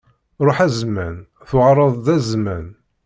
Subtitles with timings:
[0.45, 1.15] Ṛuḥ a zzman,
[1.49, 2.67] tuɣaleḍ-d a zzman!